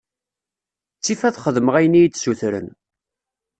Ttif 0.97 1.21
ad 1.27 1.39
xedmeɣ 1.43 1.75
ayen 1.75 1.97
iyi-d-ssutren. 1.99 2.67